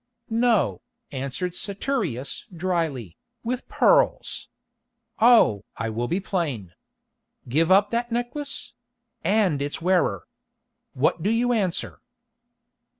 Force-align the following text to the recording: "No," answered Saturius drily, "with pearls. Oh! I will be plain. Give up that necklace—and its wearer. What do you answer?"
"No," 0.31 0.81
answered 1.11 1.53
Saturius 1.53 2.45
drily, 2.51 3.17
"with 3.43 3.67
pearls. 3.67 4.49
Oh! 5.19 5.63
I 5.77 5.91
will 5.91 6.07
be 6.07 6.19
plain. 6.19 6.73
Give 7.47 7.69
up 7.71 7.91
that 7.91 8.11
necklace—and 8.11 9.61
its 9.61 9.79
wearer. 9.79 10.25
What 10.93 11.21
do 11.21 11.29
you 11.29 11.53
answer?" 11.53 12.01